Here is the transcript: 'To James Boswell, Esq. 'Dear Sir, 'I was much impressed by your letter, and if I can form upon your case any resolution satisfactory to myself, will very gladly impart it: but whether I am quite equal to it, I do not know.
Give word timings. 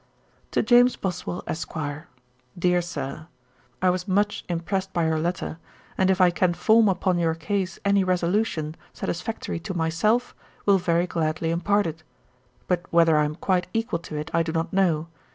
'To 0.49 0.63
James 0.63 0.95
Boswell, 0.95 1.43
Esq. 1.45 1.73
'Dear 2.57 2.81
Sir, 2.81 3.27
'I 3.83 3.89
was 3.91 4.07
much 4.07 4.43
impressed 4.49 4.91
by 4.93 5.05
your 5.05 5.19
letter, 5.19 5.59
and 5.95 6.09
if 6.09 6.19
I 6.19 6.31
can 6.31 6.55
form 6.55 6.89
upon 6.89 7.19
your 7.19 7.35
case 7.35 7.77
any 7.85 8.03
resolution 8.03 8.73
satisfactory 8.93 9.59
to 9.59 9.75
myself, 9.75 10.33
will 10.65 10.79
very 10.79 11.05
gladly 11.05 11.51
impart 11.51 11.85
it: 11.85 12.01
but 12.67 12.85
whether 12.89 13.15
I 13.15 13.25
am 13.25 13.35
quite 13.35 13.67
equal 13.75 13.99
to 13.99 14.15
it, 14.15 14.31
I 14.33 14.41
do 14.41 14.51
not 14.51 14.73
know. 14.73 15.05